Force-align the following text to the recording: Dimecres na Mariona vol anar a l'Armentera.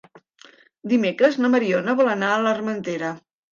Dimecres 0.93 1.37
na 1.45 1.53
Mariona 1.57 1.97
vol 2.01 2.11
anar 2.17 2.33
a 2.39 2.43
l'Armentera. 2.49 3.15